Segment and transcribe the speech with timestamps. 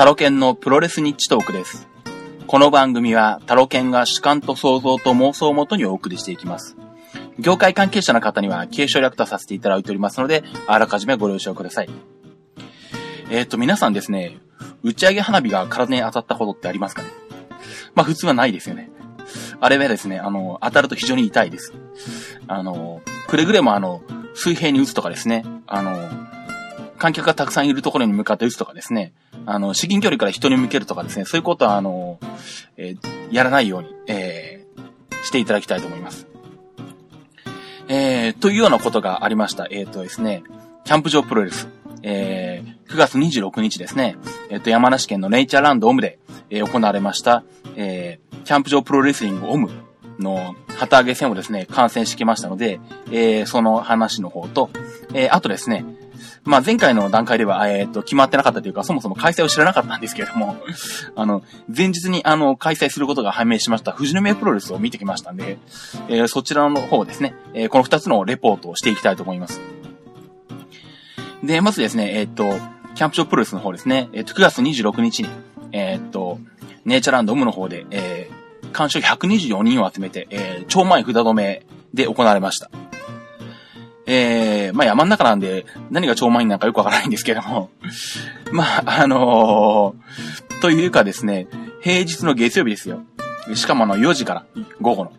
[0.00, 1.86] タロケンのプロレスニッチトークです。
[2.46, 6.74] この番組はタロケンが主観と想像と妄想をもとにお送りしていきます。
[7.38, 11.90] 業界関係者の方には継承略とさせていただいておりますので、あらかじめご了承ください。
[13.30, 14.38] えっ、と、皆さんですね、
[14.82, 17.10] 打ち上げ花火が体に当たったことってありますかね？
[17.94, 18.90] まあ普通はないですよね。
[19.60, 21.74] あれはですね、あの、当たると非常に痛いです。
[22.48, 24.00] あの、くれぐれもあの、
[24.34, 26.08] 水平に打つとかですね、あの、
[27.00, 29.14] 観客がたくさんいるところに向かって打つとかですね、
[29.46, 32.20] あの、至近距離から人に向けるとかですね、そういうことはあの、
[32.76, 34.60] えーやらないように、えー
[35.22, 36.26] していただきたいと思います。
[37.88, 39.66] えー、というようなことがありました。
[39.70, 40.42] えっ、とですね、
[40.84, 41.68] キャンプ場プロレス。
[42.02, 44.16] えー、9月26日ですね、
[44.48, 46.18] えっ、と、山梨県のネイチャーランドオムで、
[46.50, 47.44] えー行われました、
[47.76, 49.70] えー、キャンプ場プロレスリングオム
[50.18, 54.70] の旗揚げ戦をですね、観戦してきましたので、えー、その話の方と、
[55.14, 55.84] えー、あとですね、
[56.44, 60.56] まあ、前回の段階では、えっ、と、決まってなかったというか、そもそも開催を知らなかったんですけれども、
[61.16, 61.42] あの、
[61.74, 65.58] 前日に、あの、開催することが判明しました、富士宮プロレスを見てきましたんで、
[66.08, 69.60] えーそちらの方ですね、えーこの二つのレポートをしていきたいと思います。
[71.42, 72.58] で、まずですね、えっ、と、
[72.94, 75.30] キャンプ場プロレスの方ですね、えっ、と、9月26日に、
[75.72, 76.38] えっ、と、
[76.84, 81.62] ネイチャーランドオムの方で、えー、監修124人を集めて、えー、超前札止め
[81.94, 82.70] で行われました。
[84.12, 87.70] えー、まあ山の中なんで、何が超満員なんかよくわからないんですけども、
[88.50, 91.46] まあ、あのーというかですね、
[91.80, 93.02] 平日の月曜日ですよ。
[93.54, 94.44] しかもあの4時から、
[94.80, 95.12] 午後の。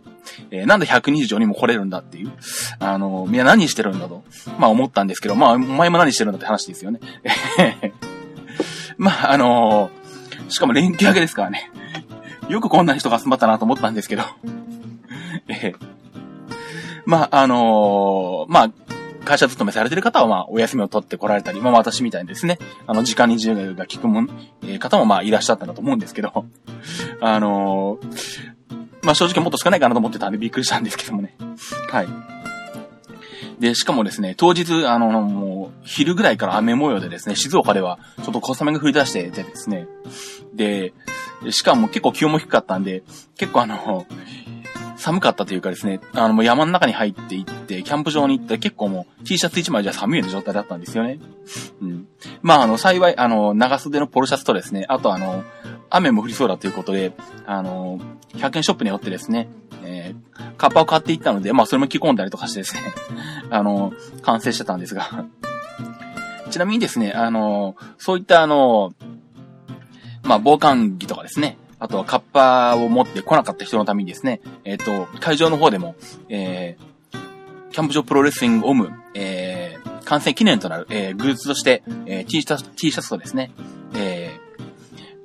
[0.52, 2.34] えーなんで124人も来れるんだっていう。
[2.80, 4.25] あのーみんな何してるんだと、
[4.59, 7.00] まあ思ったんですけど、まあ、お前も何してるんだって話ですよね。
[8.97, 11.72] まあ、あのーしかも連休明けですからね。
[12.50, 14.23] よくこんな人が集まったなと思ったんですけど。
[15.47, 15.92] えー
[17.06, 18.72] まあ、あのーまあ、
[19.23, 24.30] 会社勤めされてる方は、まあ、お休みを取って来られたり、まあ、私みたいにですね、あの、時間に自由が効くもん、
[24.63, 26.31] えー方も、まあ、いらっしゃったんだと思うんですけど、
[27.22, 28.51] あのー
[29.03, 31.35] まあ、正直もっと少ないかなと思ってたんでびっくりしたんですけどもね。
[31.90, 32.07] はい。
[33.59, 39.88] で、しかもですね、当日、あの、もう、昼ぐらいから雨模様でですね、静岡では、ちょっと小雨が降り出しててですね、
[40.53, 40.94] で、
[41.50, 43.03] しかも結構気温も低かったんで、
[43.38, 44.06] 結構あの、
[45.01, 51.19] 寒かったというかですね、あの、もう山の中に入っていって、キャンプ場に行って結構もう T シャツ1枚じゃ寒いような状態だったんですよね。
[51.81, 52.07] うん。
[52.41, 55.44] まあ、あの、幸い、あの、長袖のポロシャツとですね、あとあの、
[55.90, 57.13] 雨も降りそうだということで、
[57.45, 58.00] あの、
[58.35, 59.50] 100円ショップに寄ってですね、
[59.84, 62.81] えーカッパを買っていったので、まあ、それも着込んだりとかしてですね、
[63.50, 65.25] あの、完成してたんですが、
[66.51, 68.94] ちなみにですね、あの、そういったあの、
[70.23, 75.96] まあ、防寒着とかですね、あとはカッパを持って来なかった人のためにですね、えっ、と、会場の方でも、
[76.30, 83.52] えー、キャンプ場プロレスリングオム、えー、完成記念となる、えー、グッズとして、えー、T シャツ、T シャツとですね、
[83.96, 84.40] え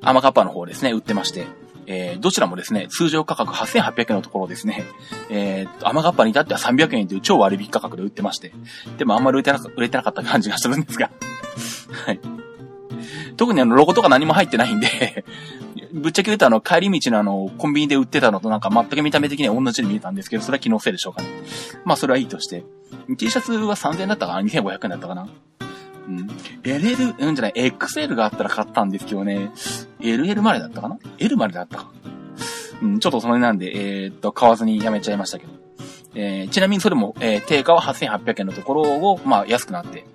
[0.01, 1.47] ー、アマカッパの方ですね、売ってまして、
[1.85, 4.85] えー、どちらもですね、通常価格8800円のところですね、
[5.29, 8.53] えー、アマガッパに至っては300円という超割引価格で売ってまして、
[8.97, 11.11] でもあんまり売れてなか売れてなかった感じがするんですが、
[12.07, 12.21] はい。
[13.37, 15.25] 特にあの、ロゴとか何も入ってないんで、
[15.93, 21.29] ぶっちゃけ言うとあの、帰り道のあの、コンビニで売ってたのとなんか全く見た目的には同じに見えたんですけど、それは気のせいでしょうかね。
[21.85, 22.65] まあ、それはいいとして。
[23.17, 25.29] T シャツは3000円だったかな ?2500 円だったかな？
[26.09, 26.27] うん。
[26.63, 29.51] LL、うんじゃない、XL があったら買ったんですけどね、
[30.01, 31.91] LL までだったかな ?L までだったか。
[32.83, 35.53] うん、ちょっとそれなんで、えーっと、買わずにやめちゃいましたけど。
[36.15, 40.07] えー、ちなみにそれも、えー、定価は8800円のところを、まあ、安くなって、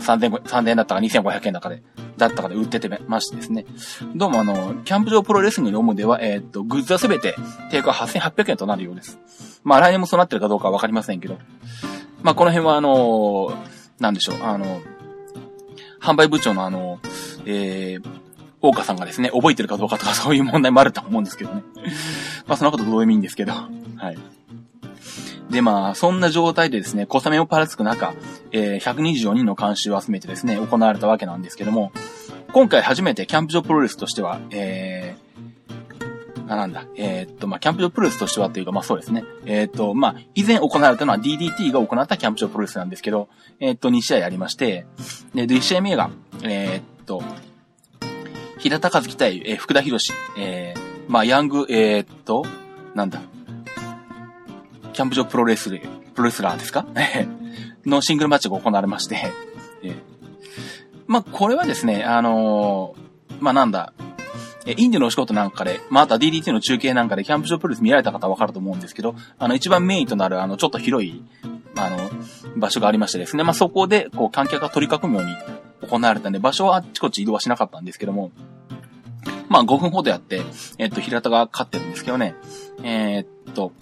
[0.00, 1.82] 3000 3000円だったか2500円だかで、
[2.16, 3.66] だったかで売っててましてですね。
[4.14, 7.36] どうもあの、キャンプ場プロレスリングの主では、えーっと、グッズはすべて
[7.70, 9.18] 定価8800円となるようです。
[9.64, 11.38] まあ、来年もそうなってるかどうかはわかりませんけど。
[12.22, 14.82] まあ、この辺はあのーなんでしょう、あの、
[16.00, 17.00] 販売部長のあの、
[17.46, 18.08] えー、
[18.60, 21.62] 大岡さんがですね、覚えてるかどうかとかそういう問題もあると思うんですけどね。
[22.46, 23.52] まあそんなことどうでもいいんですけど。
[23.52, 24.18] はい。
[25.50, 28.14] で、まあ、そんな状態でですね、小雨をパラつく中、
[28.52, 31.92] えー、124人の監修を集めてですね、行われたわけなんですけども、
[32.52, 39.24] 今回初めてキャンプ場プロレスとしては、えー、あ、なんだ、えーっと、まあ、キャンプ場プロレスとしてはっていうか、まあそうですね。
[39.44, 43.28] えーっと、まあ、以前行われたのは DDT が行ったキャンプ場プロレスなんですけど、
[43.60, 44.86] えーっと、2試合ありまして、
[45.34, 46.10] で、1試合目が、
[46.42, 47.22] えっと、
[48.58, 52.44] 平田和樹対、えー福田博士、えー、まあ、ヤング、えっと、
[52.94, 53.20] なんだ、
[54.96, 55.80] キャンプ場プロレスで、
[56.14, 56.86] プロレスラーですか？
[57.86, 59.32] のシングルマッチが行われまして、
[59.82, 59.96] えー
[61.06, 63.92] まあ、これはですね、あのーまあ、なんだ、
[64.64, 71.22] えインディのお仕事なんかで、まあ、あとは DDT の中継なんかでキャンプ場プロレス見られた方はわかると思うんですけど、あの、一番メインとなる、あの、ちょっと広い、
[71.76, 71.98] あの、
[72.56, 75.32] 場所がありましてですね、まあ、そこで、こう、観客が取り囲むように
[75.88, 78.32] 行われたんで、場所はあっちこっち移動はしなかったんですけども、
[79.48, 80.42] まあ5分ほどやって、
[80.78, 82.34] えっと、平田が勝ってるんですけどね。
[82.82, 83.72] えー、っと、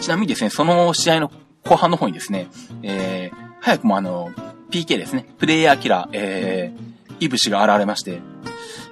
[0.00, 1.30] ちなみにですね、その試合の
[1.64, 2.48] 後半の方にですね、
[2.82, 4.30] えー、早くもあの、
[4.70, 8.20] PK ですね、プレイヤーキラー、えー、イブシが現れまして、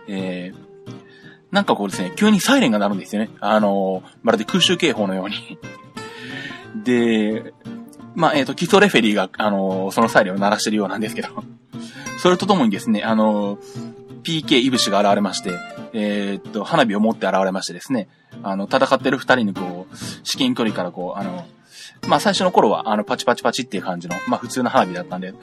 [0.08, 0.64] えー、
[1.50, 3.30] なんかこうですね、急にサイレンが鳴るんですよね。
[3.40, 5.58] あのまるで空襲警報のように
[6.84, 7.54] で、
[8.14, 11.28] まあ、えっ、ー、と、基礎レフェリーが、あのそのサイレンを鳴らしてるようなんですけど
[12.18, 13.58] それとともにですね、あの
[14.24, 15.52] PK イブシが現れまして、
[15.92, 18.08] えー、っと、花火を持って現れましてですね、
[18.42, 19.83] あの、戦ってる二人にこう、
[20.23, 21.46] 至近距離からこう、あの、
[22.06, 25.35] まあ最初の頃は、あの、パチパチパチっていう感じの、まあ普通の花火だったんで、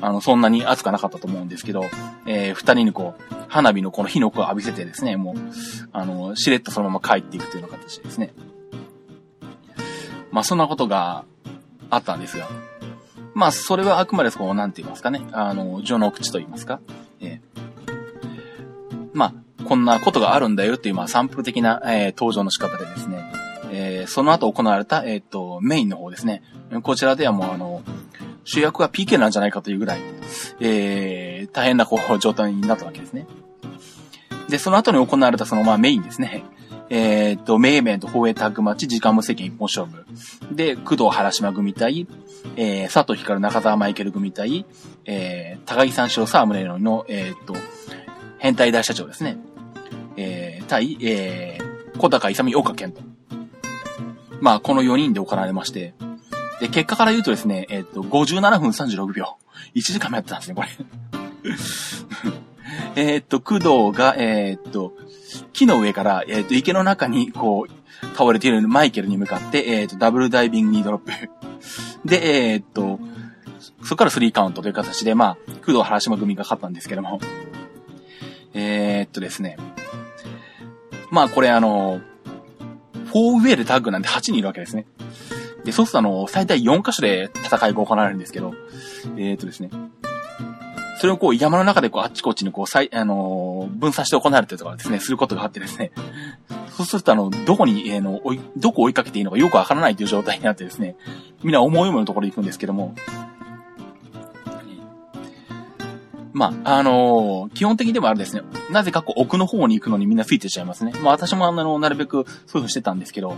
[0.00, 1.84] あの、そんなに熱くなかったと思うんですけど、
[2.26, 5.34] えー、二人にこう、花火のこの火の粉を浴びせてですね、もう、
[5.92, 8.32] あの、しれっとそのまま帰っていくというような形ですね。
[10.30, 11.24] まあそんなことが
[11.90, 12.48] あったんですが、
[13.34, 16.80] まあそれはあくまでこう、なんて言いますかね、あの、序の口と言いますか、
[17.20, 23.22] えー、まあ、こんなことがあるんだよっていう、まあサンプル的な、えー、登場の仕方でですね、
[23.70, 26.42] えー、その後行われた、えっ、ー、と、メインの方ですね。
[26.82, 27.82] こちらではもうあの、
[28.44, 30.00] 主役は PK なんじゃないかというぐらい、
[30.60, 33.26] えー、大変なこう、状態になったわけですね。
[34.48, 36.44] で、その後に行われたその、まあメインですね。
[36.90, 40.06] えっ、と、名イベント、放映タッグマッチ、時間無制限一本勝負。
[40.54, 42.06] で、工藤原島組対、
[42.56, 44.64] えー、佐藤光中澤マイケル組対、
[45.04, 47.54] えー、高木三四郎沢宗のの、えっ、と、
[48.38, 49.38] 変態大社長ですね。
[50.16, 53.07] えー、対、えー、小高勇岡健と。
[54.40, 55.94] まあ、この4人で行われまして、
[56.60, 59.36] で、結果から言うとですね、えっ、ー、と、57分36秒。
[59.74, 60.68] 1時間もやってたんですね、これ。
[63.14, 64.92] えっと、工藤が、えー、っと、
[65.52, 71.12] 木の上から、えー、っと、池の中に、こう、倒れているマイケルに向かって、えー、っと、ダブルダイビングニードロップ。
[72.04, 72.98] で、えっと、
[73.82, 77.20] そこからスリーカウントという形で、まあ、工藤原島組が勝ったんですけども。
[78.54, 79.56] えっとですね。
[81.10, 82.00] まあ、これあの、
[83.08, 84.86] フォーウェイでタッグなんで8人いるわけですね。
[85.64, 88.54] で、そうするとあの、最大4箇所で戦いが行われるんですけど、
[89.16, 89.70] えー、っとですね。
[91.00, 95.92] それをこう山の中でこうあっちこっちにこう、さい、あのー、分散して行われてるとかですね、することがあってですね。
[96.70, 98.20] そうするとあの、どこに、えー、の、
[98.56, 100.96] どこを追いかけていいのかよくわからないという状態になってですね、
[101.42, 102.94] みんな思い思いのところに行くんですけども、
[106.38, 110.92] まあ、あのー、基本的でもあるですね、なぜかこう奥の方に行くのにみんなついてちゃいますね。
[111.02, 113.34] まあ私もあの、なるべくそういう風にしてたんですけど、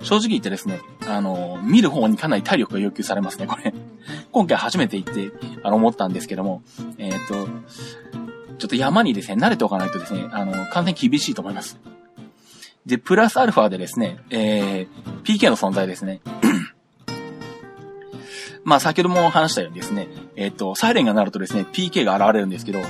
[0.00, 3.72] 正直言ってですね、あのー、見る方にかなり体力が要求されますね、これ。
[4.32, 5.30] 今回初めて行って、
[5.62, 6.62] あの、思ったんですけども、
[6.98, 7.46] えっ、と、
[8.58, 11.78] ちょっと山にですね、慣れておかないとですね、あの、完全に厳しいと思います。
[12.86, 16.20] で、プラスアルファでですね、えー、PK の存在ですね。
[18.64, 22.80] まあ、先ほども話したようにですね、えっ、と、サイレンが鳴るとですね、PK が現れるんですけど、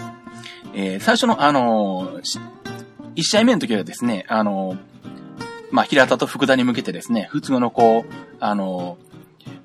[0.75, 2.41] えー、最初の、あのー、
[3.15, 4.79] 1試合目の時はですね、あのー、
[5.71, 8.99] まあ、平田と福田に向けてですね、普通のこう、あの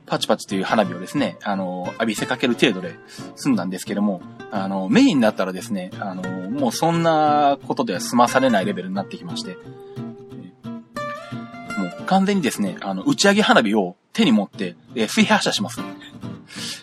[0.08, 2.96] パチパチという花火をですね、あの浴びせかける程度で
[3.36, 4.22] 済んだんですけども、
[4.52, 9.58] あのメインだったらですね、あのもうそんなことでは済まされないレベルになってきまして、
[11.78, 15.80] もう完全にですね、あの、打ち上げ花火を手に持って、えー、水平発射します。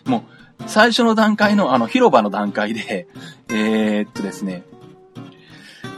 [0.07, 3.09] もう、最初の段階の、あの、広場の段階で、
[3.51, 4.63] えー、っとですね、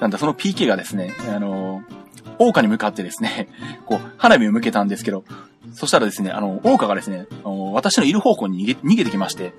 [0.00, 1.96] なんだ、その PK がですね、あのー、
[2.38, 3.48] 王に向かってですね、
[3.86, 5.24] こう、花火を向けたんですけど、
[5.72, 9.52] そしたらですね、あの、王家がですね、あの私のいる方向に逃げ、逃げてきまして、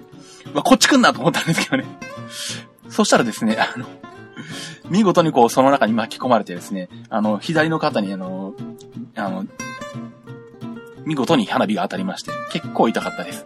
[0.54, 1.86] わ、こっち来んなと思ったんですけどね。
[2.90, 3.86] そしたらですね、あの、
[4.90, 8.54] 見事にこう、その中に巻き込まれてですね、あの、左の肩にあの、
[9.16, 9.46] あの、
[11.06, 13.46] 見事に花火が当たりまして、結構痛かったです。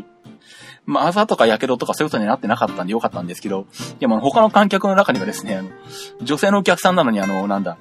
[0.84, 3.66] まあ、朝とか火傷とかそういうことになってなかったんでよかったんですけど、
[3.98, 5.70] でも他の観客の中にはですね、あの、
[6.22, 7.76] 女性のお客さんなのにあの、なんだ、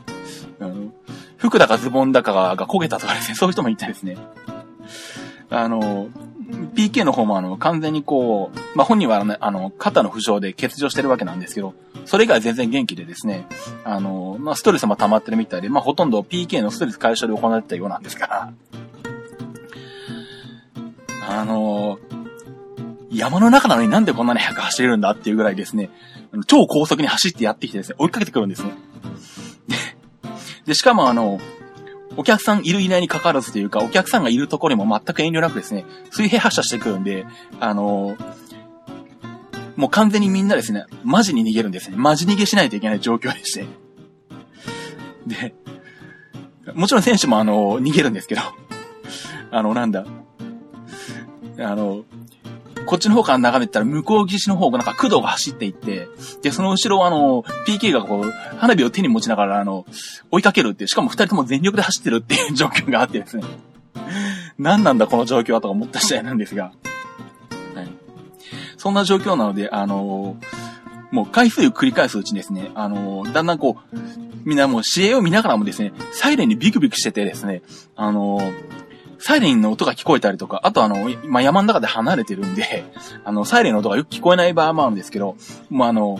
[0.59, 0.91] あの、
[1.37, 4.17] 服だかズボンだかが焦げたとかですね、そういう人もいてですね、
[5.49, 6.07] あの、
[6.75, 11.73] PK の方もあの、完全にこう、まあ、本人はね、あの、肩の負傷で欠場してるわけなんですけど、
[12.05, 13.47] それ以外全然元気でですね、
[13.83, 18.53] あの、まあ、ストレスも溜まってるみたいで、まあ、ほとんど PK のストレス解消で行われてたようなんですから、
[21.27, 21.99] あの、
[23.11, 25.89] 山の中なのになんでこんなに速く走れるんだっていうぐらいですね、
[26.47, 28.71] 超高速に走ってやってきてですね、追いかけてくるんですね。
[30.65, 31.39] で、しかもあの、
[32.17, 37.25] お客さんいるいないに関わらずというか、お客さんがいるところにも全く遠慮なくですね、水平発射してくるんで、
[37.59, 38.17] あの
[39.75, 41.97] もう完全にみんなですね、マジに逃げるんですね。
[41.97, 43.65] マジ逃げしないといけない状況でして。
[45.27, 45.53] で、
[46.73, 48.41] もちろん選手もあの、逃げるんですけど、
[49.51, 50.05] あの、なんだ、
[51.59, 52.05] あの、
[52.85, 56.07] こっちの方から眺めてたら向こう岸の方がなんか駆動が走っていって、
[56.41, 59.85] で、その後ろをあの、PK がこう、花火を手に持ちながらあの、
[60.31, 63.43] 追いかけるっていう、しかも二人とも全力で走ってるっていう 状況があってですね。
[64.57, 66.71] 何なんだこの状況はとか思った次第なんですが。
[67.73, 67.89] はい。
[68.77, 70.37] そんな状況なので、あの
[71.11, 73.97] もう回数繰り返すうちにですね、あのだんだんこう、
[74.43, 77.61] みんなもう試合を見ながらもですね、サイレンにビクビクしててですね、
[77.95, 78.39] あの
[79.19, 82.85] サイレンの音が聞こえたりとか、あとあの、ま、山の中で離れてるんで、
[83.23, 85.35] あの、サイレンの音がよく聞こえない場合もあるんですけど、
[85.69, 86.19] もうあの、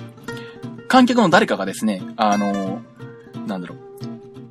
[0.88, 2.82] 観客の誰かがですね、あの、
[3.48, 3.80] なんだろう、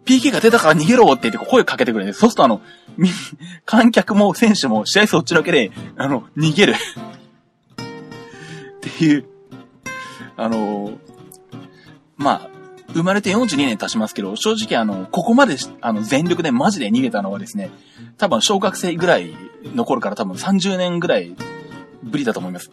[0.04, 2.20] PK が出たから逃げろって言って声かけてくれるんです。
[2.20, 2.60] そうするとあの、
[3.64, 6.74] 観客も選手も試合そっちのけで、あの、逃げる
[7.76, 9.24] っていう、
[10.36, 10.92] あの、
[12.16, 12.53] まあ、
[12.94, 17.70] 生まれて42年経ちますけど、正直あの、ここまで、あの、全力でマジで逃げたのはですね、
[18.18, 19.34] 多分小学生ぐらい
[19.74, 21.34] の頃から多分30年ぐらい
[22.02, 22.70] ぶりだと思います。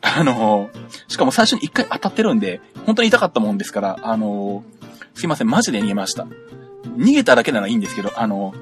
[0.00, 0.70] あの、
[1.08, 4.64] しかも最初に一回当たってるんで、本当に痛かったもんですから、あの、
[5.14, 6.26] すいません、マジで逃げました。
[6.96, 8.54] 逃げただけならいいんですけど、あの、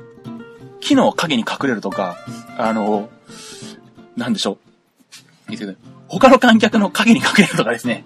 [0.80, 2.16] 木の影に隠れるとか、
[2.56, 3.11] あの、
[4.16, 4.59] なんでしょう。
[6.09, 8.04] 他の観客の影に隠れるとかですね。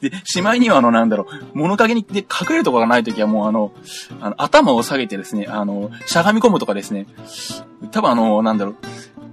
[0.00, 3.72] で、しまいにはあの、なんだろう、物陰にで隠れるとこがないときはもうあの、
[4.20, 7.06] あの、頭を下げてですね、あの、しゃがみ込むとかですね、
[7.90, 8.76] 多分あの、なんだろう、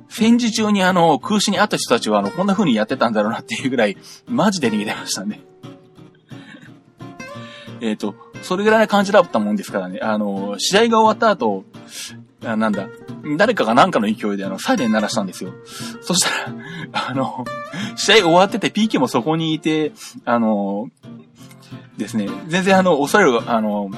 [0.10, 5.42] 戦時中にあの、空襲にあった人たちはあの、こんな風にやってたんだろうなっていうぐらい、マジで逃げてましたね。
[7.82, 11.66] えっと、それぐらいな感じだったもんですからね、あの、試合が終わった後、
[12.46, 12.88] あなんだ、
[13.38, 15.54] 誰かがなんかの勢いであの、サイレン鳴らしたんですよ。
[16.02, 16.54] そしたら、
[17.10, 17.46] あの、
[17.96, 19.92] 試合終わってて PK もそこにいて、
[20.26, 20.90] あの、
[21.98, 23.90] ですね、全然あの、恐れる、あの、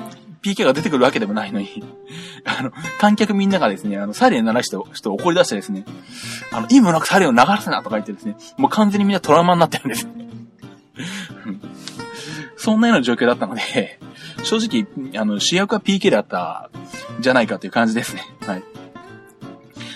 [0.42, 1.84] PK が出てくるわけでもないのに、
[2.46, 5.84] あの、観客みんながですね、あの、サイレン鳴らして、人怒り出してですね、
[6.52, 10.08] あの、意味もなくサイレンを流すなとか言ってですね、もう完全にみんなトラウマになってるんです。
[12.56, 14.00] そんなような状況だったので、
[14.44, 16.70] 正直、あの、主役は PK だった
[17.20, 18.24] じゃないかという感じですね。
[18.46, 18.64] はい。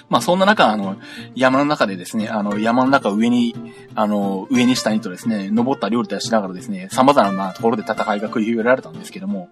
[0.10, 0.98] まあそんな中、あの、
[1.34, 3.56] 山の中でですね、あの、山の中上に、
[3.96, 9.50] あの、上に下にとですね、登ったり降りたしながらですね、様々なところで戦いが繰り広げられたんですけども、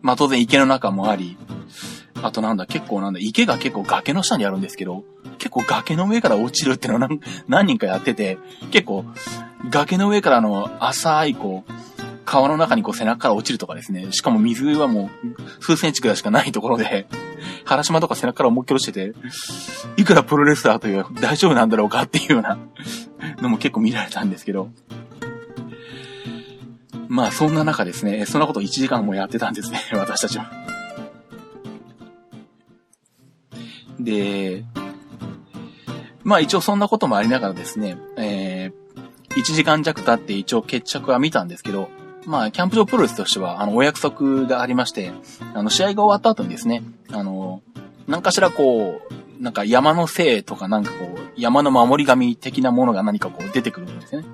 [0.00, 1.36] まあ当然池の中もあり、
[2.22, 5.04] あとなんだ、結構なんだ、池が結構崖の下にあるんですけど、
[5.38, 8.38] 結構崖の上から落ちるっていうのを何何人かやってて、
[8.70, 9.04] 結構
[9.70, 11.72] 崖の上からの浅いこう、
[12.24, 14.12] 川の中にこう背中から落ちるとかですね。
[14.12, 17.06] しかも水はもう数センチくらいしかないところで、
[17.64, 19.14] 原島とか背中から思いっきり落ちてて、
[19.96, 22.58] いくらプロレスラーという大丈夫なんだろうかっていうような
[23.40, 24.70] のも結構見られたんですけど。
[27.08, 30.50] まあそんな中ですね、そんなこと1時間もやってたんですね、 私たちは。
[34.00, 34.64] で、
[36.24, 41.90] まあ一応そんなこともありながらですね、えー、1時間弱経って一応決着は見たんですけど、
[42.26, 45.12] まあ、キャンプ場プロレスとしては、あの、お約束がありまして、
[45.54, 47.62] あの、試合が終わった後にですね、あの、
[48.06, 54.24] 何かしらこう、なんか山のせいとかなんかこう、山の守り神的なものが何かこう出てくるんですね。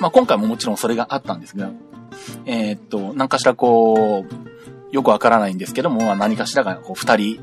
[0.00, 1.70] まあ今回ももちろんそれがあったんですが、
[2.44, 7.40] えー、っと、何かしらこう、よくわからないんですけどもま、何かしらがこう二人、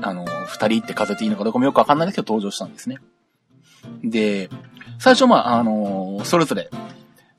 [0.00, 2.98] あの、二人って数えていいのかどうかもよくわかんないですけど登場したんですね。
[4.02, 4.50] で、
[4.98, 6.68] 最初まあ、あの、それぞれ、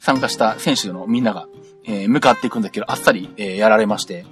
[0.03, 1.48] 参加した選手のみんなが、
[1.86, 4.25] えー、向かっていくんだけど、あっさり、えー、やられまして。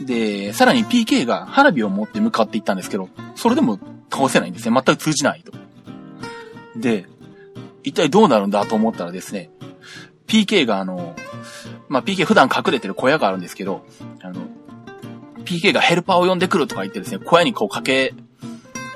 [0.00, 3.78] で、さらに PK が花火を持って向かっていったんですけど、それでも
[4.10, 4.74] 倒せないんですね。
[4.74, 5.52] 全く通じないと。
[6.74, 7.04] で、
[7.82, 9.50] 一体どうなるんだと思ったらですね、
[10.26, 11.14] PK があの、
[11.90, 13.84] まあ、PK 普段隠れてる小屋があるんですけど、
[14.22, 14.40] あの、
[15.44, 18.14] PK がヘルパーを呼んでくるとか言ってですね、小屋にこうかけ、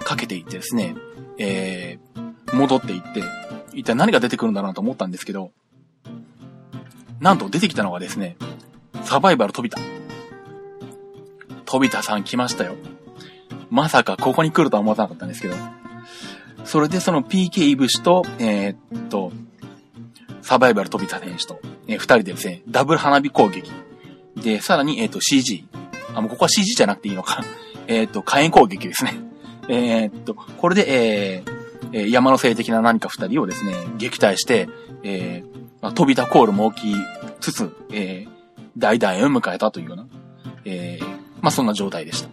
[0.05, 0.97] かけていってですね、
[1.37, 3.23] えー、戻っていって、
[3.75, 5.53] 一体何が出てくるんだろうと思ったんですけど、
[7.23, 8.37] なんと出てきたのがですね、
[9.05, 9.79] サバイバル飛田。
[11.65, 12.75] 飛田さん来ましたよ。
[13.71, 15.55] まさかここに来るとは思わなかったんですけど。
[16.65, 19.33] それでその PK イブシと、えー、っと、
[20.43, 23.71] サバイバル飛田選手と、えー、二人でですね、ダブル花火攻撃。
[24.37, 25.65] で、さらに、えー、っと CG。
[26.15, 27.45] あ、もうここは CG じゃなくていいのか。
[27.87, 29.21] えっと、火炎攻撃ですね。
[29.69, 34.69] えー、っと、これで、えー、山の性的な何か二人をですね、撃退して、
[35.05, 35.52] えー、
[35.83, 36.97] まあ、飛びたコールも大きい
[37.41, 38.31] つつ、えー、
[38.79, 40.07] 大団円を迎えたというような、
[40.65, 41.07] えー、
[41.43, 42.31] まあ、そんな状態でした。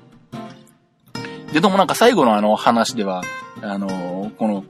[1.52, 3.24] で、でもなんか最後のあの話では、
[3.62, 4.64] あのー、この、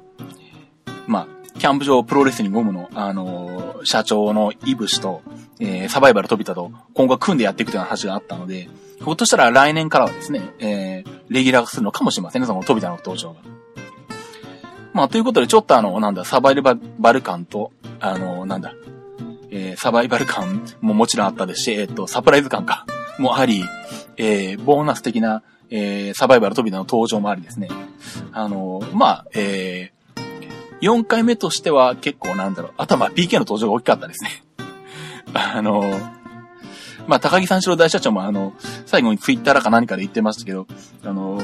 [1.07, 5.21] まあ、キャンプ場プロレスリングゴムの、あのー、社長のイブシと、
[5.59, 8.69] えー、サバイバル飛びたと今後組んでやっていくという話があったので、
[8.99, 13.41] ひょっとしたら来年からはですね、えー、レギュラー化するのかもしれませんね、その飛びたの登場が。
[14.93, 18.73] まあ、ということで、ちょっとあの、なんだ、サバイバル感と、あの、なんだ、
[19.51, 22.85] えー、サバイバル感ももちろんあったですし、えっ、ー、と、サプライズ感か、
[23.19, 23.63] もあり、
[24.17, 27.69] えー、ボーナス的な、えー、サバイバル飛びの登場もありですね。
[28.31, 34.43] あの、まあ、えー、4回目としては結構なんだろう、頭 PK の登場が大きかったですね。
[35.33, 35.83] あの、
[37.07, 38.53] まあ、高木三四郎大社長もあの、
[38.85, 40.67] 最後にツイッターか何かで言ってましたけど、
[41.03, 41.41] あの、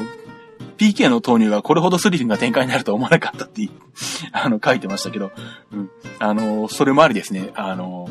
[0.77, 3.67] PK の投入がこれほどスリリングな展開になると思わなかったって
[4.31, 5.31] あの、書いてましたけど、
[5.71, 5.89] うん。
[6.19, 8.09] あの、それもありですね、あの、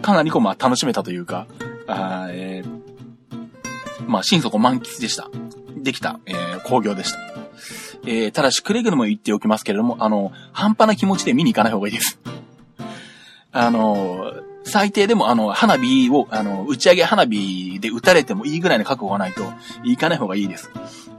[0.00, 1.46] かなりこう、まあ、楽しめたというか、
[1.86, 5.30] あえー、まあ、心底満喫でした。
[5.76, 7.18] できた、えー、工業でした。
[8.04, 12.18] えー、ただし、くれぐれも言っておきますけれども、あの、半端な気持ちで見に行かない方がいいです。
[13.52, 14.32] あの、
[14.72, 19.44] 最低でも、あの、花火を、あの、打ち上げ花火で撃たれてもいいぐらいの覚悟がないと、
[19.84, 20.70] 行かない方がいいです。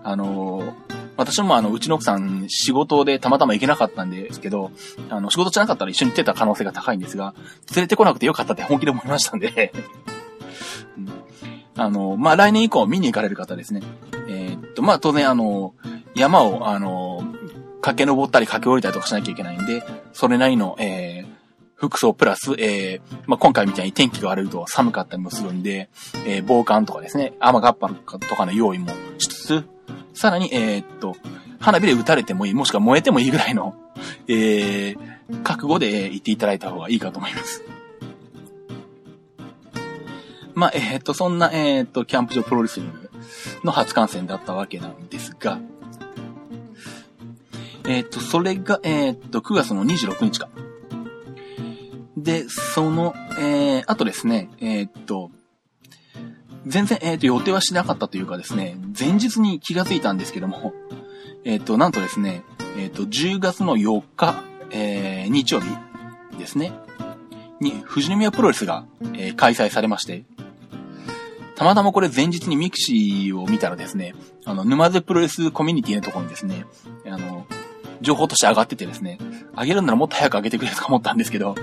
[0.03, 0.73] あの、
[1.17, 4.71] 私もあの、うちの奥さん仕事でたまたま行けなかったんですけど、
[5.11, 7.35] あの、仕事じゃなかったら一緒に行ってた可能性が高いんですが、
[7.75, 9.71] 連れてこなくてよかったって本気で思いましたんで
[11.77, 13.83] あの、まあ、来年以降見に行かれる方ですね。
[14.27, 15.75] えー、っと、まあ、当然あの、
[16.15, 17.23] 山を、あの、
[17.81, 19.83] 駆け上ったり駆け下りたりとかしなきゃいけないんで、
[20.13, 21.32] それなりの、えー、
[21.89, 25.89] 服装プラス、えー、まあ、今回みたいに天気が悪いと寒かったりもするんで、
[26.25, 29.65] えー、防寒とかですね、雨がっぱとかの用意もしつつ、
[30.13, 31.17] さらに、えー、っと、
[31.59, 33.75] 花火で撃たれてもいい、もしくは燃えてもいいぐらいの、
[34.29, 37.63] えー、覚悟で行っていただいた方がいいかと思います。
[40.55, 43.09] まあ、えー、っと、そんな、えー、っと、キャンプ場プロレスリング
[43.65, 45.59] の初観戦だったわけなんですが、
[47.85, 50.47] えっと、それが、えっと、9月の26日か。
[52.23, 55.29] で、その、えー、あとですね、えっと、
[56.65, 60.73] 全然、えっ、と、予定はしなかったというかですね、前日に気がついたんですけども、
[61.43, 62.43] えっ、と、なんとですね、
[62.77, 65.67] えっ、と、10月の4日、えー、日曜日
[66.37, 66.71] ですね、
[67.59, 70.23] に、富士宮プロレスが、え、開催されまして、
[71.55, 76.65] たまたまこれ前日にミクシーを見たらですね、あの、沼津プロレスコミュニティのところにですね、
[77.05, 77.45] あの、
[78.01, 79.17] 情報として上がっててですね、
[79.57, 81.55] 上げるならもっと早く上げてくれとか思ったんですけど、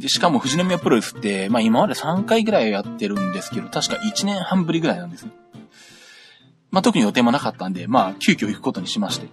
[0.00, 5.32] で、しかも富士宮プロレスって、まあ今まで3回ぐらいやってるんですけど、確か1年半ぶりぐらいなんですね。
[6.70, 9.28] まあ特に予定もなかったんで、まあ急遽行くことにしまして。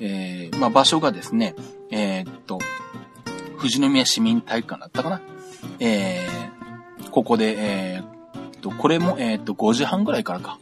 [0.00, 1.54] えー、まあ場所がですね、
[1.90, 2.58] えー、っと、
[3.58, 5.20] 富士宮市民体育館だったかな。
[5.78, 10.58] えー、ここで、えー、っと、これも、えー、っと、5時半ぐらいからか。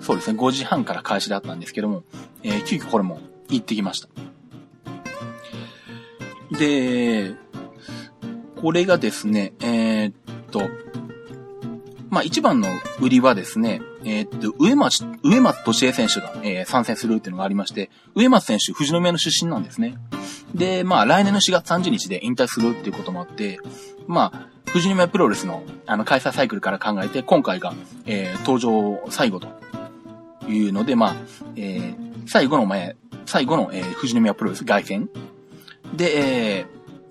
[0.00, 2.02] そうですね、5時半から開始だったんですけども、
[2.42, 4.08] えー、急遽これも行ってきました。
[6.58, 7.34] で、
[8.64, 10.14] これがですね、えー、っ
[10.50, 10.62] と、
[12.08, 19.98] まあ、一番の売りはですね、えー、っと、上松、上松敏恵選手が、えー、参戦するっていうのがありまして、上松選手、富士宮の出身なんですね。
[20.54, 23.60] で、まあ、来年の4月30日で引退するっていうこともあって、
[24.06, 27.74] まあ、富士宮プロレスの、あの、開催サイクルから考えて、今回が、
[28.06, 29.48] えー、登場最後と
[30.48, 31.16] いうので、まあ、
[31.56, 32.96] えー、最後の前、
[33.26, 35.08] 最後の、えー、富士宮プロレス凱旋。
[35.94, 36.66] で、え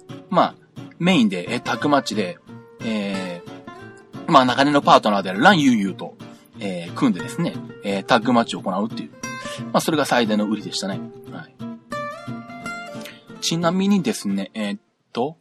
[0.09, 0.62] ー、まあ、
[1.03, 2.37] メインで、えタッグマッチで、
[2.81, 6.15] えー、まあ、長年のパートナーであるランユーユーと、
[6.59, 9.11] えー、組んでですね、えー、タッグマッチを行うっていう。
[9.73, 11.01] まあ、それが最大の売りでしたね。
[11.29, 11.55] はい。
[13.41, 14.79] ちなみにですね、えー、っ
[15.11, 15.35] と、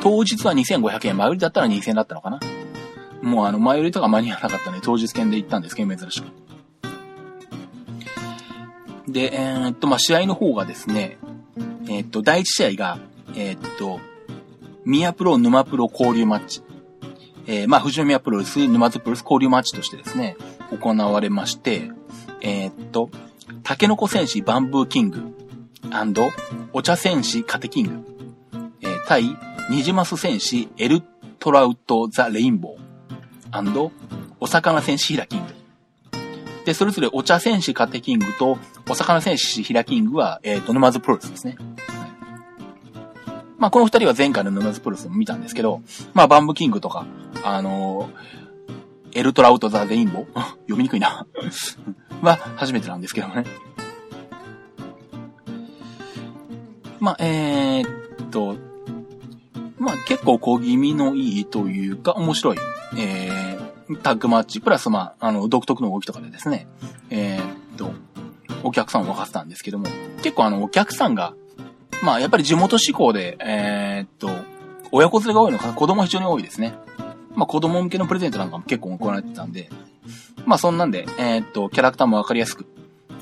[0.00, 2.40] 当日は2500円、前売りだったら2000円だったのかな。
[3.20, 6.24] もうあの、前売りとか間に合わなかったんで、当日券で行ったんですけど、珍しく。
[9.06, 11.18] で、えー、っと、まあ、試合の方がですね、
[11.88, 12.98] えー、っと、第一試合が、
[13.36, 14.00] えー、っと、
[14.84, 16.62] 宮プロ、沼プロ交流マッチ。
[17.46, 20.36] えー、まあ、富士宮プロレス、沼津プロレス交流マッチとしてですね、
[20.70, 21.90] 行われまして、
[22.40, 23.10] えー、っと、
[23.62, 25.34] タケノコ戦士バンブーキング、
[26.72, 28.04] お茶戦士カテキング、
[28.80, 29.36] えー、対、
[29.70, 31.02] ニジマス戦士エル
[31.38, 33.90] トラウトザレインボー、
[34.40, 35.54] お魚戦士ヒラキング。
[36.64, 41.56] で、それぞれお茶戦士カテキングと、お魚戦士ヒラキングは、えっ、と、沼津プロレスですね。
[43.58, 45.80] まあ、この二人は前回の沼津プロスも見たんですけど、
[46.12, 47.06] まあ、バンブキングとか、
[47.42, 50.34] あのー、エルトラウトザ・レインボー？
[50.66, 51.26] 読みにくいな。
[52.22, 53.44] は初めてなんですけどもね。
[57.00, 58.56] まあ、えー、っと、
[59.78, 62.58] まあ、結構小気味のいいというか、面白い、
[62.96, 66.66] えー、タッグマッチ、プラスまあ、あの、独特の動きとかでですね、
[67.10, 67.92] えー、っと、
[68.62, 69.86] お客さんを沸かせたんですけども、
[70.22, 71.34] 結構あの、お客さんが、
[72.02, 74.28] まあ、やっぱり地元志向で、えー、っと、
[74.92, 76.74] 親子連れが多いのか子供非常に多いですね。
[77.34, 79.70] まあ、子供向けのプレゼントなんかも結構行われてたんで、
[80.46, 82.66] まあ、そんなんで、えー、っと、キャラクターもわかりやすく、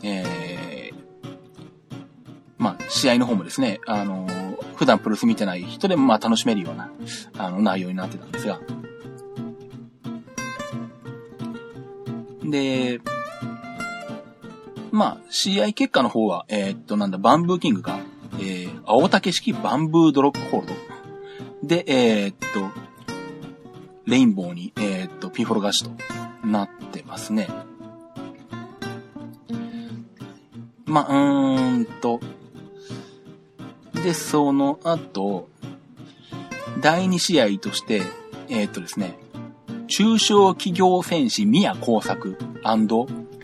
[0.03, 0.95] えー、
[2.59, 6.91] まあ、試合の方もですね、あのー、普段プロレス見てない人でもまあ楽しめるような、
[7.39, 8.61] あの、内容になってたんですが。
[12.45, 13.01] で、
[14.91, 17.99] まあ、試合結果の方は、えー、っと、なんだ、バンブーキングが、
[18.41, 20.75] えー、青竹式バンブードロップホールド。
[21.63, 22.71] で、えー、っと、
[24.07, 25.91] レインボーに、えー、っと、ピンフォロガシと
[26.45, 27.49] なってますね。
[30.85, 32.21] まあ、うーんと、
[34.03, 35.49] で、その後、
[36.81, 38.03] 第2試合として、
[38.49, 39.19] えー、っとですね、
[39.87, 42.37] 中小企業戦士宮工作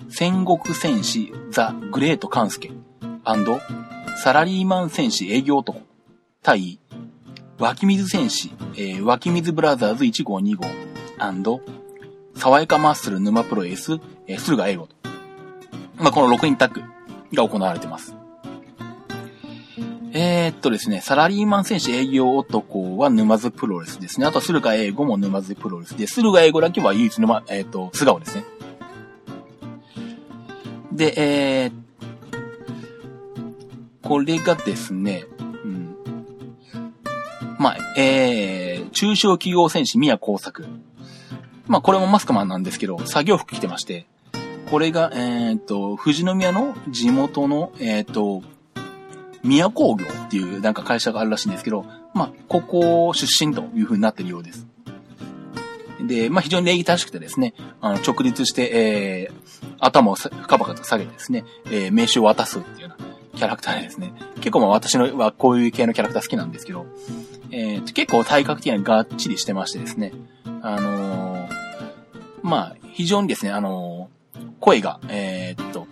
[0.09, 2.73] 戦国戦士ザ・グレート・カンスケ
[4.21, 5.81] サラリーマン戦士営業男
[6.43, 6.81] 対
[7.61, 10.65] 湧き水戦士、えー、湧き水ブラザーズ1号2号
[12.35, 13.93] 爽やかマッスル沼プロエス、
[14.27, 14.97] えー、駿河英語と。
[15.99, 16.83] まあ、この6人タッグ
[17.33, 18.17] が行われてます。
[20.13, 24.27] えー、っとですね、サラリーマン戦士営業男は沼津プロレスですね。
[24.27, 28.45] あと、駿河英語も沼津プロレスで、駿河英語だけは唯一沼、えー、っと、素顔ですね。
[30.91, 31.88] で、えー、
[34.09, 35.95] これがですね、うん。
[37.59, 40.67] まあ、えー、中小企業戦士宮工作。
[41.67, 44.07] まあ、これもマスクマンなんですけど、作業服着てまして、
[44.71, 48.43] これが、えっ、ー、と、富士宮の地元の、えっ、ー、と、
[49.45, 54.67] 宮工業っていうなんか会社があるらしいんですけど、まあ、ここ出身という風になってるようです。
[56.01, 66.87] で、まあ、非常に礼儀正しくてですね、あの、直立して、えー、頭を深々と下げてですね、えー、名刺を渡すっていうようなキャラクターですね、結構まあ私のはこういう系のキャラクター好きなんですけど、
[67.53, 70.13] えー、結構体格的にはがっちりしてましてですね、
[70.61, 71.51] あのー、
[72.43, 75.87] まあ、非常にですね、あのー、声が、えー、っと、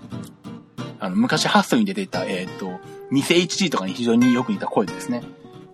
[0.99, 2.81] あの、昔ハッスルに出ていた、え、っと、
[3.13, 5.23] 偽 HG とかに非常によく似た声でですね、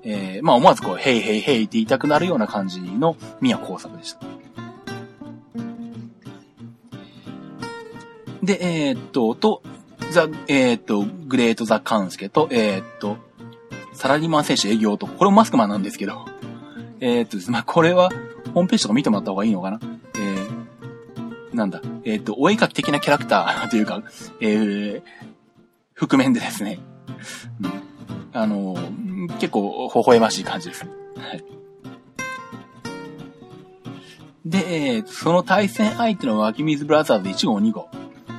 [0.05, 4.21] えー、まあ思わずこう、ヘイヘイヘイって言いたくなるような感じの宮工作でした。
[8.43, 9.63] で、えー、っと、と、
[10.13, 13.17] ザ、えー、っと、グレートザ・カンスケと、えー、っと、
[13.93, 16.25] サラリーマン選手営業と、これもマスクマンなんですけど、
[17.01, 18.11] えっとですね、まあ、これは、
[18.55, 19.81] ホームページとか見てもらった方がいいのかな？
[20.15, 24.03] えー、なんだ、えっと、お絵描き的なキャラクターというか、
[24.41, 25.03] えー、
[25.95, 26.79] 覆面でですね、
[27.63, 27.73] うん、
[28.33, 28.77] あの
[29.41, 30.85] 結構、微笑ましい感じです。
[30.85, 31.45] はい。
[34.45, 37.89] で、えー、その対戦相手の湧き水ブラザーズ1号2号。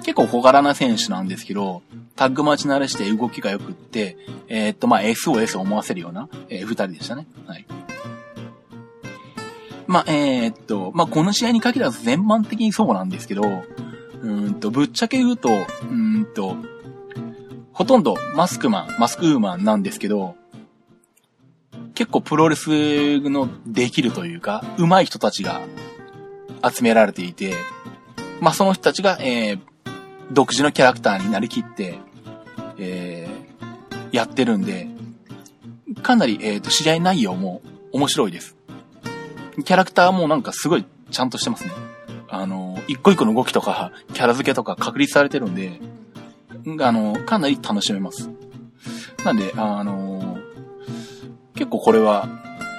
[0.04, 1.82] 結構小柄な選手なんですけど、
[2.16, 7.26] タッグ待ち慣れして動きが良くって、えー、っと、まあ、SOS を思わせるような、えー、二人でしたね。
[7.48, 7.66] はい。
[9.88, 13.64] まあ、えー、っと、まあ、この試合に限らず全般的にそうなんですけど、
[14.22, 16.56] うんと、ぶっちゃけ言うと、うんと、
[17.74, 20.36] ほとんどマスクマン、マスクウーマンなんですけど、
[21.96, 25.62] 結構プロレスのできるというか、上手い人たちが
[26.64, 27.54] 集められていて、
[28.40, 29.60] まあ、その人たちが、えー、
[30.34, 32.00] 独自のキャラクターになりきって、
[32.78, 34.88] えー、やってるんで、
[36.02, 38.58] かなり、えっ、ー、と、試合内容も面白いです。
[39.64, 41.72] キャラクターもなんかすごいちゃんとしてますね。
[42.28, 45.80] あの、一個一個の動きとか、キャラ付けとか確立されてるんで、
[46.80, 48.30] あの、かなり楽しめます。
[49.24, 50.38] なんで、あの
[51.56, 52.28] 結構これは、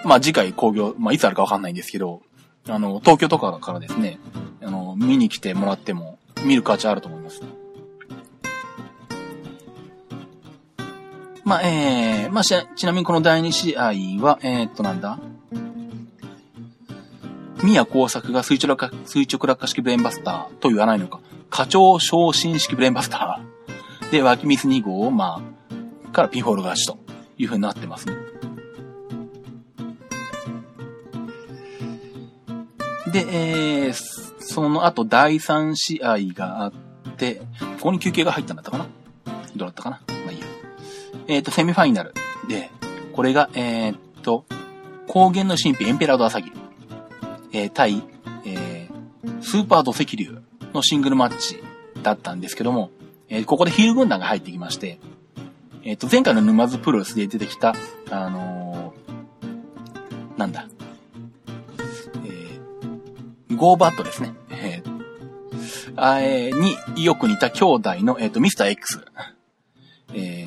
[0.05, 2.23] まあ次回工業、まあいつあるかわかんないんですけど、
[2.69, 4.19] あの、東京とかからですね、
[4.63, 7.43] あの、見に来てもらっても、見る価値あると思います。
[11.45, 13.85] まあ、えー、まあ、ちなみにこの第2試合
[14.25, 15.19] は、えー、っとなんだ？
[17.63, 21.21] 宮工作が垂直落下、垂直落下式ブレーンバスターと言わないのか。
[21.51, 24.11] 課長昇進式ブレーンバスター。
[24.11, 25.43] で、湧き水2号を、ま
[26.07, 26.99] あ、からピンホール勝ちと
[27.39, 28.15] いう風になってますね。
[33.13, 33.27] で、
[33.87, 36.73] えー、その後第3試合があっ
[37.17, 37.45] て、こ
[37.81, 38.87] こに休憩が入ったんだったかな？
[39.57, 40.01] どうだったかな？
[40.09, 40.47] まあいいや。
[41.27, 42.13] えっ、ー、と、セミファイナル
[42.49, 42.71] で、
[43.13, 44.45] これが、えっ、と、
[45.07, 46.53] 高原の神秘エンペラードアサギ、
[47.53, 48.03] えー、対、
[48.45, 51.63] えー、スーパード石流のシングルマッチ
[52.03, 52.91] だったんですけども、
[53.29, 54.99] えー、ここでヒール軍団が入ってきまして、
[55.83, 57.75] えっ、ー、と、前回の沼津プロレスで出てきた、
[58.11, 60.67] あのー、なんだ、
[63.55, 64.35] ゴーバットですね。
[64.51, 69.05] えー、あえー、によく似た兄弟の、えっ、ー、と、ミスター X。
[70.15, 70.47] え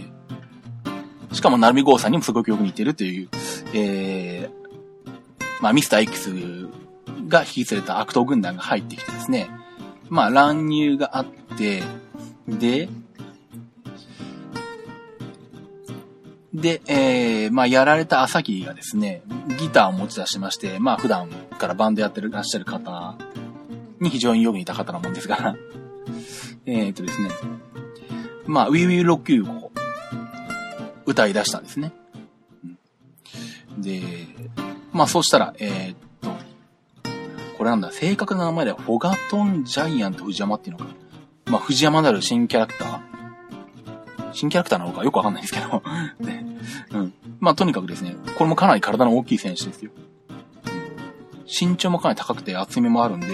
[1.29, 3.29] ー、しかも、ナルミゴーさんにもすごくよく似てるという、
[3.73, 4.67] えー、
[5.61, 6.69] まあ、ミスター X
[7.27, 9.49] が引き連れた悪党軍団が入ってきてですね、
[10.09, 11.25] まあ、乱入があっ
[11.57, 11.83] て、
[12.47, 12.89] で、
[16.57, 19.21] で、えー、まあ、やられた朝霧がですね、
[19.59, 23.15] ギターを持ち出しまして、まあ、普段からバンドやってらっしゃる方
[23.99, 25.55] に非常によく似た方なもんですが、
[26.65, 27.29] えっとですね、
[28.47, 29.71] まあ、ウィウィロッキュを
[31.05, 31.93] 歌い出したんですね。
[33.77, 34.01] で、
[34.93, 36.31] まあ、そうしたら、えー、っと、
[37.59, 40.91] これなんだ、正確な名前では、フォガトンジャイアント藤山っていうのか。
[41.45, 43.07] まあ、藤山なる新キャラクター
[44.33, 45.81] 新キャラクターなのかよくわかんないですけど。
[46.91, 47.13] うん。
[47.39, 49.91] まあ、とにかくですね、これもかなり体の大きい選手ですよ。
[50.29, 53.27] うん、身長もかなり高くて厚みもあるんで、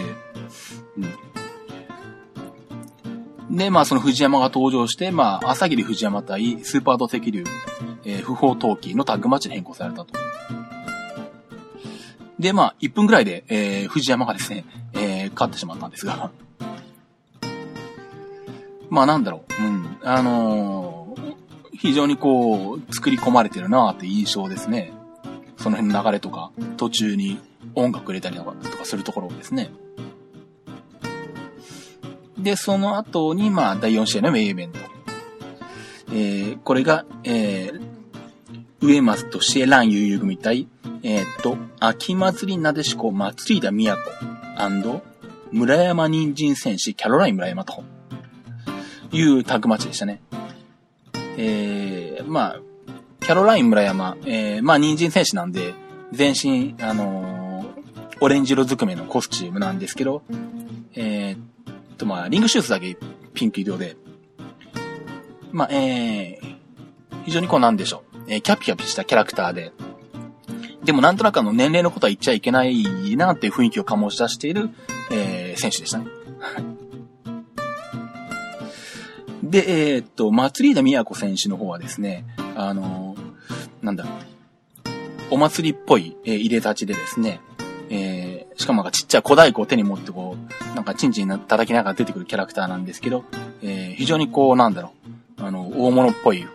[3.49, 3.57] うん。
[3.57, 7.43] で、まあ、その藤山が登場して、まあ、朝霧藤山対スーパード石流、
[8.05, 10.13] えー、不法投棄のタッグマッチに変更されたと。
[12.39, 16.31] で、まあ、1分くらいで、えー、藤山がですね、えー、勝ってしまったんですが、
[18.89, 19.97] まあなんだろう、うん。
[20.03, 20.92] あのー、
[21.83, 24.93] 非常にこう、作り込まれてるなーって印象ですね。
[25.57, 27.41] その辺の流れとか、途中に
[27.75, 29.69] 音楽入れたりとかするところですね。
[32.37, 34.79] で、その後に、まあ、第4試合のメインイベント。
[36.13, 37.81] えー、これが、えー、
[38.79, 40.69] 上松とシエラン悠々組対、
[41.03, 45.01] えー、っと、秋祭りなでしこ祭りだ宮子
[45.51, 47.83] 村山人参戦士キャロライン村山と。
[49.11, 50.21] いうタッグマッチでしたね。
[51.37, 52.59] えー、まあ、
[53.19, 55.73] キャロライン村山、えー、まあ、人参戦士なんで、
[56.11, 60.23] 全身、あのー、オレンジ色ずくめのコスチュームなんですけど、
[60.95, 62.97] えー、と、まあ、リングシューズだけ
[63.33, 63.97] ピンク色で、
[65.51, 66.57] まあ、えー、
[67.25, 69.71] 非常にこうなんでしょう、えー、キャピキャピしたキャラクターで、
[70.83, 74.69] でもなんとなくあの年齢のことは言っちゃいけないなっていう雰囲気を醸し出している、
[75.11, 76.07] えー、選手でしたね。
[79.43, 82.25] で、えー、っと、祭り田都選手の方はですね、
[82.55, 84.05] あのー、なんだ、
[85.29, 87.41] お祭りっぽい、えー、入れ立ちでですね、
[87.89, 90.37] えー、しかもなんかちっちゃい小太鼓を手に持ってこ
[90.71, 93.25] う、なんかチンチン叩きながら出てくるキャラクターなんですけど、
[93.61, 94.93] えー、非常にこう、なんだろ
[95.39, 96.47] う、あの、大物っぽい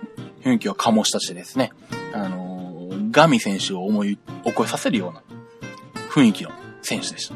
[0.42, 1.72] 雰囲気を醸し出してですね、
[2.14, 5.22] あのー、ガミ選手を思い起こさせるような
[6.10, 7.34] 雰囲気の選手でした。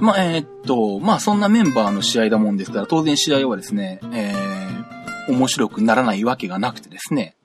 [0.00, 7.36] まあ、えー、っと、まあ、そんなメンバーの試合だもんですから、当然試合はですね、えー、面白くならないわけがなくてですね。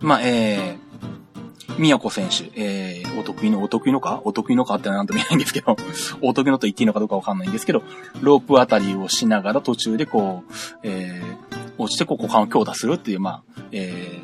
[0.00, 4.20] まあ、えー、宮子選手、えー、お得意の、お得意のか？
[4.24, 4.74] お得意のか？
[4.74, 5.76] ってなんとも言えないんですけど、
[6.20, 7.82] お得意のと言っていいのかどうかわかんないんですけど、
[8.20, 14.20] ロープあたりをしながら途中でこう、えー、落ちてこう股間を強打するっていう、まあ、え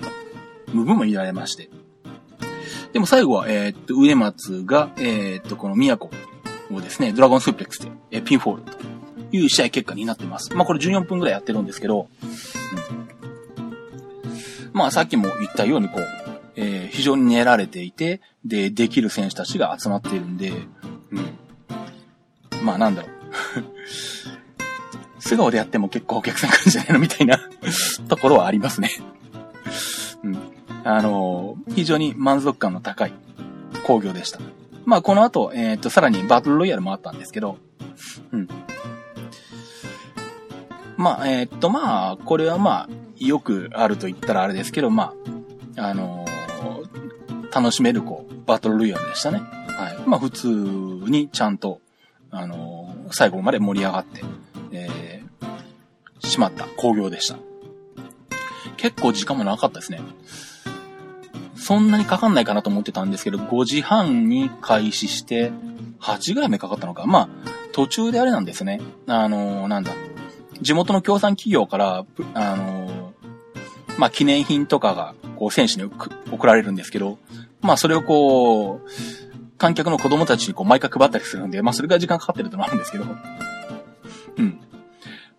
[0.68, 1.70] ー、部分も見られまして。
[2.92, 6.10] でも最後は、えー、っと、上松が、えー、っと、この宮子
[6.70, 8.78] をですね、ドラゴンスープレックスで、えピンフォールと
[9.32, 10.54] いう試合結果になってます。
[10.54, 12.26] まあこれ14分くらいやってるんですけど、う
[14.64, 16.06] ん、まあさっきも言ったようにこう、
[16.56, 20.52] えー、非常に練られていて、で、できる選手たちが集まっているんで、
[21.10, 22.64] うん。
[22.64, 23.10] まあなんだろう。
[25.20, 27.40] 素顔でやっても結構お客さん来るんじゃないのみたいな
[28.08, 28.90] ところはありますね
[30.22, 30.38] うん。
[30.84, 33.12] あのー、非常に満足感の高い
[33.84, 34.40] 工業でした。
[34.86, 37.58] まあ、この後、えっ、ー、と、さらにバトルロイヤルもあったんですけど、
[38.30, 38.48] うん。
[40.96, 45.12] まあ、えっ、ー、と、まあ、これはまあ、よくあると言ったらあれですけど、ま
[45.76, 49.38] あ、あのー、楽しめる、こう、バトルロイヤルでしたね。
[49.38, 50.08] はい。
[50.08, 51.80] まあ、普通にちゃんと、
[52.30, 54.22] あのー、最後まで盛り上がって、
[54.70, 57.36] えー、しまった工業でした。
[58.76, 60.00] 結構時間もなかったですね。
[61.66, 65.50] そんなにかかんないかなと思ってたんですけど、5時半に開始して、
[66.00, 67.06] 8ぐらい目かかったのか。
[67.06, 67.28] まあ、
[67.72, 68.80] 途中であれなんですね。
[69.08, 69.90] あのー、なんだ。
[70.60, 75.90] 地元の協賛企業から、あのー、まあ、記念品とかが、こう、選手に
[76.30, 77.18] 送られるんですけど、
[77.62, 83.04] まあ、それをこう、観客の子供たちにこう、毎回配ったりするんで、まあ、それが時間かかってるってのもあるんですけど。
[84.36, 84.60] うん。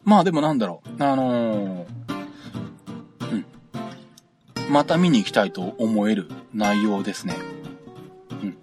[0.03, 1.01] まあ、でもなんだろう。
[1.01, 2.06] あのー、
[4.69, 7.35] また見に行きたいと思える内容ですね。
[8.31, 8.57] うん。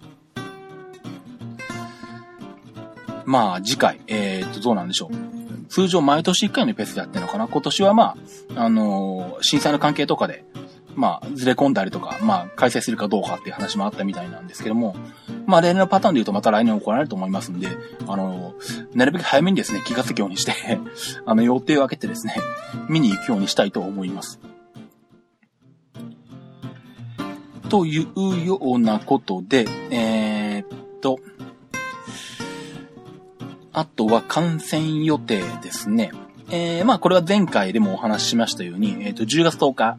[3.25, 5.65] まあ、次回、えー、っと、どうなんでしょう。
[5.67, 8.15] 通常毎年1回のペースでやってるのかな今年はま
[8.55, 10.45] あ、あのー、震災の関係とかで、
[10.95, 14.95] まあ、ずれ込んだりとか、まあ、開催するかどうかっていう話もあったみたいなんですけども、
[15.45, 17.67] まあ、例年のパターンで言うとまた来年行われると思いますんで、
[18.07, 20.53] あのー、なるべく早めにですね、気がつくようにして
[21.25, 22.35] あの、予定を空けてですね、
[22.87, 24.39] 見に行くようにしたいと思います。
[27.69, 31.19] というようなことで、えー、っと、
[33.73, 36.11] あとは観戦予定ですね。
[36.49, 39.97] えー、まあ、これは前回でもお話ししましたように、えっ、と、10月10日、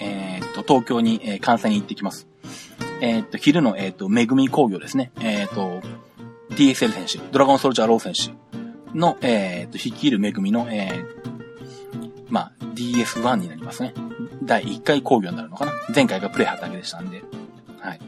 [0.00, 2.28] えっ、と、東京に、え、観戦に行ってきます。
[3.00, 5.10] えっ、と、昼の、えっ、と、めぐみ工業ですね。
[5.20, 5.82] えっ、と、
[6.50, 13.92] DSL 選手、ドラゴンソルジャーロー選手の、えっ、と、率いるめぐみの、えー、まあ、DS1 になりますね。
[14.48, 15.72] 第1回工業になるのかな？
[15.94, 17.22] 前回がプレイだけでしたんで。
[17.80, 18.00] はい。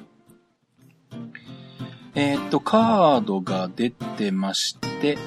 [2.15, 5.19] えっ、と、カードが出てまして、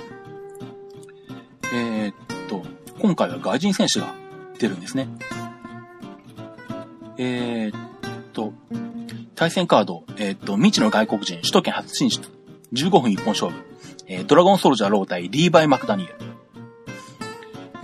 [1.73, 2.13] えっ、
[2.49, 2.63] と、
[2.99, 4.13] 今回は外人選手が
[4.59, 5.07] 出るんですね。
[7.17, 8.53] えっと、
[9.35, 12.27] 対戦カード、えっ、と、未知の外国人、首都圏初進出、
[12.73, 13.63] 15分一本勝負、
[14.07, 16.22] え、ドラゴンソルジャーロー対リーバイ・マクダニエル。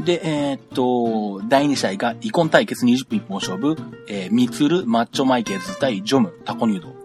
[0.09, 6.95] で、えー、っと、第2試合がイコン対決20分一本勝負、えー、ミツル、マッチョマイケルズ対ジョム、タコニュード。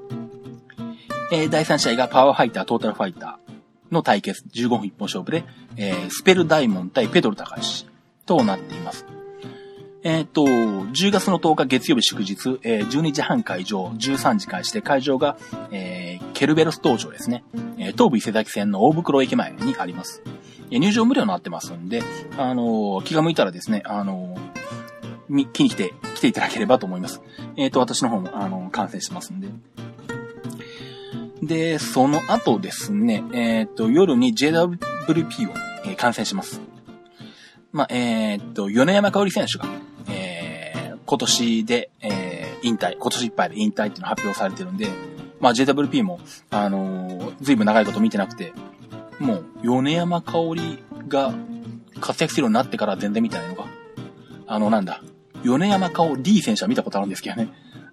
[1.30, 5.44] えー、第3試合がパワーファイター、トータルファイターの対決、15分一本勝負で、
[5.76, 7.62] えー、スペルダイモン対ペドル高橋
[8.24, 9.04] となっています。
[10.02, 15.36] えっ、と、10月の10日月曜日祝日、えー、12時半会場、13時開始で会場が、
[15.72, 17.44] えー、ケルベロス道場ですね。
[17.76, 20.22] え、東武伊勢崎線の大袋駅前にあります。
[20.70, 22.03] 入場無料になってますんで、
[22.38, 27.20] あの気が向いたらですね、あのー、気に来て、来ていただければと思います。
[27.57, 29.48] えっ、と、私の方も、あの観戦してますんで。
[31.42, 36.61] で、その後ですね、えっ、と、夜に JWP を、えー、観戦します。
[37.72, 39.66] まあ、えっ、と、米山香織選手が、
[40.09, 40.55] えー
[41.07, 44.88] 今年で、えー、引退、今年いっぱいで引退っていうの発表されてるんで、
[45.38, 46.18] まあ JWP も、
[46.50, 48.53] あのー、ずいぶん長いこと見てなくて、
[49.20, 51.35] もう、米山香織が
[52.00, 53.66] 活躍するようになってから全然見てないのか？
[54.46, 55.03] あの、なんだ、
[55.44, 57.48] 米山香織選手は見たことあるんですけどね。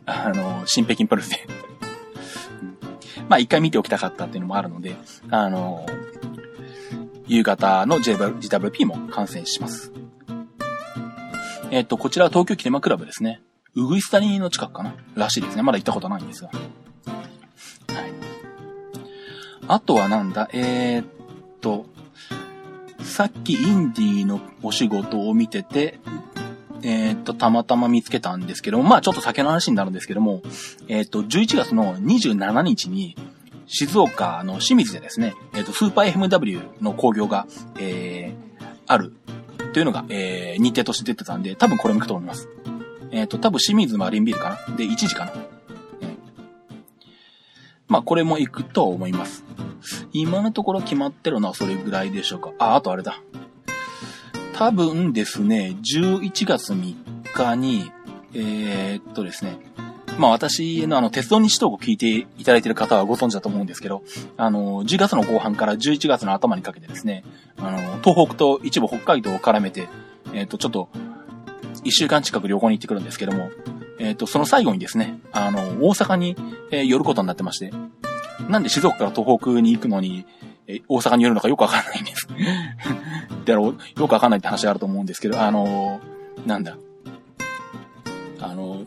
[0.06, 1.48] あの、新北京プロレスで
[3.30, 4.96] まあ一回見ておきたかったっていうのもあるので、
[5.30, 5.86] あの
[7.28, 9.94] 夕方の JWP も観戦します。
[11.70, 13.42] えっと、こちらは東京キネマクラブですね。
[13.76, 14.96] うぐいす谷の近くかな？
[15.16, 15.62] らしいですね。
[15.62, 16.50] まだ行ったことないんですが。
[19.67, 20.50] あとはなんだ？
[20.54, 21.06] えー、っ
[21.62, 21.86] と、
[23.04, 26.00] さっきインディーのお仕事を見てて、
[26.84, 30.41] えー、っと、たまたま見つけたんですけども、まあちょっと酒の話になるんですけども、
[30.88, 33.15] えー、っと、11月の27日に、
[33.67, 37.47] 静岡の清水でですね、えっと、スーパー FMW の工業が、
[37.80, 39.13] えー、ある。
[39.74, 42.50] というのが、えー、日程として出てたんで、多分これも行くと思います。
[43.12, 44.76] えっ、と、多分清水マリンビルかな？
[44.76, 45.34] で、1時かな、
[47.91, 49.43] まあ、これも行くと思います。
[50.13, 52.54] 今のところ決まってるのはそれぐらいでしょうか。
[52.58, 53.21] あ、あとあれだ。
[54.54, 56.95] 多分ですね、11月3
[57.34, 57.91] 日に、
[58.34, 59.58] えー、っとですね、
[60.17, 64.04] まあ私のあの、鉄道日トークを聞いていただいている方はご存知だと思うんですけど、
[64.38, 67.25] あの、10月の後半から11月の頭にかけてですね、
[67.58, 69.89] あの、東北と一部北海道を絡めて、
[70.34, 70.88] えっ、と、ちょっと、
[71.84, 73.51] 一週間近く旅行に行ってくるんですけども、
[74.02, 76.36] えっ、ー、と、その最後にですね、あの、大阪に、
[76.72, 77.72] えー、寄ることになってまして、
[78.50, 80.26] なんで静岡から東北に行くのに、
[80.68, 82.28] え大阪に寄るのかよくわかんないんです。
[83.46, 86.00] だろう、よくわかんないって話があると思うんですけど、あの
[86.46, 86.78] なんだ。
[88.40, 88.82] あの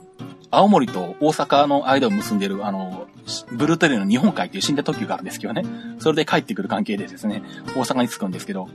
[0.50, 3.06] 青森と大阪の間を結んでる、あの、
[3.52, 5.64] ブルートレイの日本海っていう死んだ特急があるんですけどね。
[5.98, 7.42] それで帰ってくる関係でですね、
[7.74, 8.68] 大阪に着くんですけど、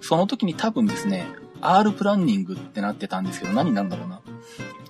[0.00, 1.26] その時に多分ですね、
[1.60, 4.20] R プランニングってなってたんですけど、何なんだろうな。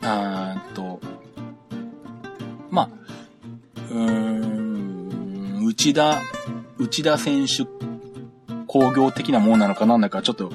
[0.02, 1.00] あーっと、
[2.70, 2.88] まあ、
[3.90, 3.98] うー
[5.62, 6.20] ん、内田、
[6.78, 7.64] 内田選手
[8.66, 10.52] 工業的なものなのかなんだかちょっと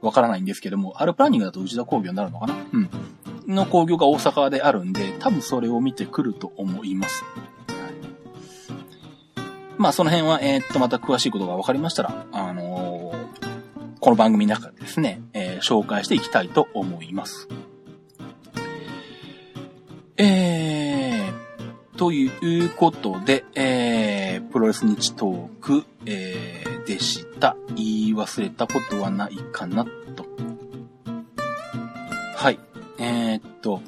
[0.00, 2.54] わからないんですけども、R プランニングだと内田工業になるのかな？
[2.72, 2.90] うん。
[3.46, 7.24] の工業が大阪であるんで、多分それを見てくると思います。
[9.78, 12.81] まあ、その辺は、えー、っと、また詳しいことが分かりましたら、あのー、
[14.02, 17.46] この番組の中でですね、えー、紹介していきたいと思います。
[20.16, 27.56] えー、ということで、えー、プロレス日トーク、えー、でした。
[27.76, 29.84] 言い忘れたことはないかな
[30.16, 30.26] と。
[32.34, 32.58] はい。
[32.98, 33.82] えー、っと、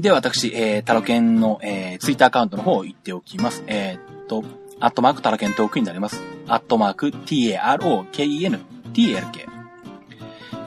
[0.00, 3.62] で、私、えー、タロケンの、えー、ツイッターアカウントの方を言っておきます。
[3.68, 4.42] えー、っと、
[4.84, 6.20] アットマークタロケントークになります。
[6.46, 8.60] アットマーク t-a-r-o-k-e-n
[8.92, 9.46] t-l-k。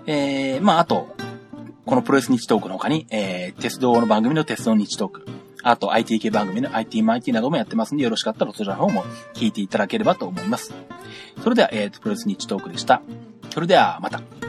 [0.08, 1.16] えー、まあ、あと、
[1.86, 5.26] このプロレス日トークの他に、えー、鉄道の番組の鉄道日トーク、
[5.62, 9.04] あと IT 系番組の IT マイティなどもやってますんで、よろしかったらそちらの方も
[9.36, 10.74] 聞いていただければと思います。
[11.44, 13.04] それでは、えー、プロレス日トークでした。
[13.52, 14.47] それでは、また。